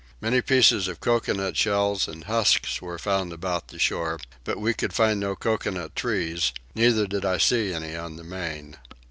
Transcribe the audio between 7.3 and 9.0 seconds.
see any on the main.